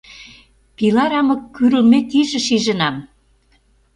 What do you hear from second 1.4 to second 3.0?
кӱрлмек иже шижынам...